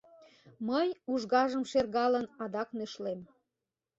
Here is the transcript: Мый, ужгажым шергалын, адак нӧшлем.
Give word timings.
Мый, 0.67 0.87
ужгажым 1.11 1.63
шергалын, 1.71 2.25
адак 2.43 2.69
нӧшлем. 2.77 3.19